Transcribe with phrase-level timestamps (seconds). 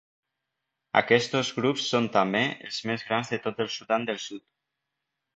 [1.01, 4.43] Aquests dos grups són també els més grans de tot el Sudan del Sud.